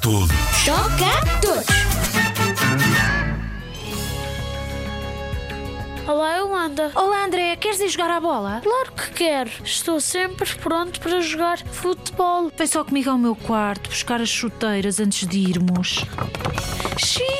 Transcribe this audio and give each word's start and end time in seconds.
todos. 0.00 0.28
Toca 0.64 1.06
a 1.06 1.40
todos. 1.40 1.66
Olá, 6.06 6.38
Yolanda. 6.38 6.90
Olá 6.94 7.24
André, 7.24 7.56
queres 7.56 7.80
ir 7.80 7.88
jogar 7.88 8.10
à 8.10 8.20
bola? 8.20 8.60
Claro 8.62 8.92
que 8.92 9.10
quero. 9.10 9.50
Estou 9.64 10.00
sempre 10.00 10.48
pronto 10.56 11.00
para 11.00 11.20
jogar 11.20 11.58
futebol. 11.66 12.50
Vem 12.56 12.66
só 12.66 12.84
comigo 12.84 13.10
ao 13.10 13.18
meu 13.18 13.34
quarto 13.36 13.90
buscar 13.90 14.20
as 14.20 14.28
chuteiras 14.28 15.00
antes 15.00 15.26
de 15.26 15.38
irmos. 15.38 16.04
Xiii, 16.96 17.37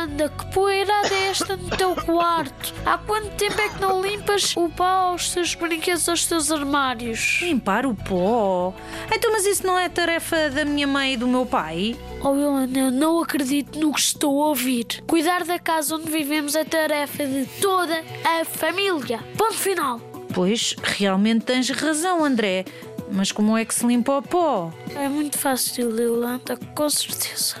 Yolanda, 0.00 0.30
que 0.30 0.46
poeirada 0.46 1.14
é 1.14 1.28
esta 1.28 1.56
no 1.56 1.76
teu 1.76 1.94
quarto? 1.94 2.72
Há 2.86 2.96
quanto 2.96 3.28
tempo 3.36 3.60
é 3.60 3.68
que 3.68 3.80
não 3.80 4.00
limpas 4.00 4.56
o 4.56 4.70
pau 4.70 5.12
aos 5.12 5.28
teus 5.28 5.54
brinquedos 5.54 6.08
aos 6.08 6.24
teus 6.24 6.50
armários? 6.50 7.40
Limpar 7.42 7.84
o 7.84 7.94
pó? 7.94 8.72
Então, 9.12 9.30
mas 9.30 9.44
isso 9.44 9.66
não 9.66 9.78
é 9.78 9.90
tarefa 9.90 10.48
da 10.48 10.64
minha 10.64 10.86
mãe 10.86 11.14
e 11.14 11.16
do 11.18 11.26
meu 11.26 11.44
pai? 11.44 11.98
Oh, 12.22 12.34
Yolanda, 12.34 12.78
eu 12.78 12.90
não 12.90 13.20
acredito 13.20 13.78
no 13.78 13.92
que 13.92 14.00
estou 14.00 14.42
a 14.42 14.48
ouvir. 14.48 14.86
Cuidar 15.06 15.44
da 15.44 15.58
casa 15.58 15.96
onde 15.96 16.10
vivemos 16.10 16.54
é 16.54 16.64
tarefa 16.64 17.26
de 17.26 17.44
toda 17.60 18.02
a 18.24 18.44
família. 18.44 19.20
Ponto 19.36 19.54
final. 19.54 20.00
Pois, 20.32 20.74
realmente 20.82 21.44
tens 21.44 21.68
razão, 21.68 22.24
André. 22.24 22.64
Mas 23.12 23.32
como 23.32 23.54
é 23.56 23.64
que 23.66 23.74
se 23.74 23.86
limpa 23.86 24.18
o 24.18 24.22
pó? 24.22 24.72
É 24.94 25.08
muito 25.08 25.36
fácil, 25.36 25.90
Yolanda, 25.90 26.56
com 26.74 26.88
certeza. 26.88 27.56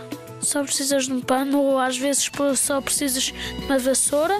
Só 0.50 0.64
precisas 0.64 1.04
de 1.06 1.12
um 1.12 1.20
pano 1.20 1.60
ou 1.62 1.78
às 1.78 1.96
vezes 1.96 2.28
só 2.56 2.80
precisas 2.80 3.22
de 3.22 3.34
uma 3.66 3.78
vassoura, 3.78 4.36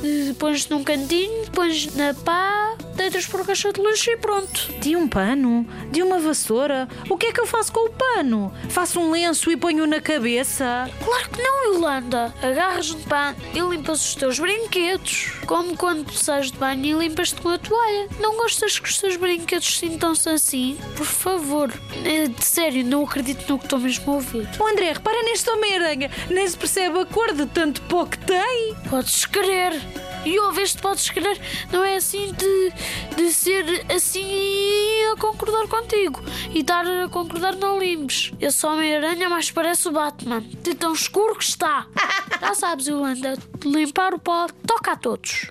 de- 0.00 0.32
pões 0.38 0.66
num 0.70 0.82
cantinho, 0.82 1.50
pões 1.52 1.94
na 1.94 2.14
pá, 2.14 2.78
deitas 3.00 3.24
por 3.24 3.46
caixa 3.46 3.72
de 3.72 3.80
lixo 3.80 4.10
e 4.10 4.16
pronto. 4.18 4.72
De 4.78 4.94
um 4.94 5.08
pano? 5.08 5.66
De 5.90 6.02
uma 6.02 6.18
vassoura? 6.18 6.86
O 7.08 7.16
que 7.16 7.26
é 7.26 7.32
que 7.32 7.40
eu 7.40 7.46
faço 7.46 7.72
com 7.72 7.88
o 7.88 7.90
pano? 7.90 8.52
Faço 8.68 9.00
um 9.00 9.10
lenço 9.10 9.50
e 9.50 9.56
ponho 9.56 9.86
na 9.86 10.00
cabeça? 10.02 10.86
Claro 11.02 11.30
que 11.30 11.40
não, 11.40 11.72
Yolanda. 11.72 12.34
Agarras 12.42 12.90
no 12.90 13.00
pano 13.00 13.36
e 13.54 13.60
limpas 13.60 14.04
os 14.04 14.14
teus 14.14 14.38
brinquedos. 14.38 15.32
Como 15.46 15.74
quando 15.78 16.12
sais 16.12 16.50
de 16.52 16.58
banho 16.58 16.84
e 16.84 16.92
limpas-te 17.08 17.40
com 17.40 17.48
a 17.48 17.58
toalha. 17.58 18.08
Não 18.20 18.36
gostas 18.36 18.78
que 18.78 18.88
os 18.88 18.98
teus 18.98 19.16
brinquedos 19.16 19.78
sintam-se 19.78 20.28
assim? 20.28 20.78
Por 20.94 21.06
favor. 21.06 21.72
É, 22.04 22.28
De 22.28 22.44
sério, 22.44 22.84
não 22.84 23.04
acredito 23.04 23.48
no 23.50 23.58
que 23.58 23.64
estou 23.64 23.78
mesmo 23.78 24.12
a 24.12 24.14
ouvir. 24.16 24.46
O 24.58 24.66
André, 24.66 24.92
repara 24.92 25.22
neste 25.22 25.48
Homem-Aranha. 25.48 26.10
Nem 26.28 26.46
se 26.46 26.56
percebe 26.56 26.98
a 26.98 27.06
cor 27.06 27.32
de 27.32 27.46
tanto 27.46 27.80
pó 27.82 28.04
que 28.04 28.18
tem. 28.18 28.74
Podes 28.90 29.24
querer. 29.24 29.72
E 30.24 30.38
ouveste, 30.38 30.80
podes 30.80 31.08
querer. 31.10 31.40
Não 31.72 31.84
é 31.84 31.96
assim 31.96 32.32
de, 32.32 32.72
de 33.16 33.32
ser 33.32 33.86
assim 33.94 35.04
a 35.12 35.16
concordar 35.16 35.66
contigo. 35.68 36.22
E 36.52 36.60
estar 36.60 36.86
a 36.86 37.08
concordar 37.08 37.56
não 37.56 37.78
limbes. 37.78 38.32
Esse 38.40 38.66
Homem-Aranha 38.66 39.28
mais 39.28 39.50
parece 39.50 39.88
o 39.88 39.92
Batman. 39.92 40.40
De 40.40 40.74
tão 40.74 40.92
escuro 40.92 41.36
que 41.36 41.44
está. 41.44 41.86
Já 42.40 42.54
sabes, 42.54 42.86
Yolanda, 42.86 43.38
limpar 43.64 44.14
o 44.14 44.18
pó 44.18 44.46
toca 44.66 44.92
a 44.92 44.96
todos. 44.96 45.50